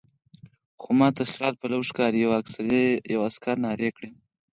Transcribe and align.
خو 0.81 0.89
ما 0.99 1.09
ته 1.15 1.21
خیال 1.33 1.53
پلو 1.61 1.79
ښکاري، 1.89 2.19
یوه 3.13 3.25
عسکر 3.29 3.55
نارې 3.65 3.89
کړې. 3.95 4.09